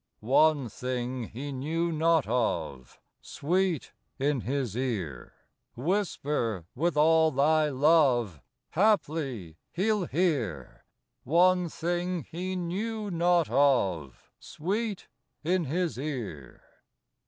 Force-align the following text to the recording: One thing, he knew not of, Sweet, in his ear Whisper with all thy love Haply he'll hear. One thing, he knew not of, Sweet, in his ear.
One 0.21 0.67
thing, 0.67 1.25
he 1.25 1.51
knew 1.51 1.91
not 1.91 2.25
of, 2.25 2.99
Sweet, 3.21 3.93
in 4.17 4.41
his 4.41 4.75
ear 4.75 5.35
Whisper 5.75 6.65
with 6.73 6.97
all 6.97 7.29
thy 7.29 7.69
love 7.69 8.41
Haply 8.71 9.57
he'll 9.71 10.07
hear. 10.07 10.85
One 11.23 11.69
thing, 11.69 12.23
he 12.31 12.55
knew 12.55 13.11
not 13.11 13.51
of, 13.51 14.31
Sweet, 14.39 15.07
in 15.43 15.65
his 15.65 15.99
ear. 15.99 16.63